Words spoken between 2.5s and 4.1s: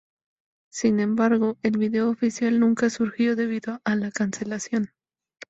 nunca surgió debido a la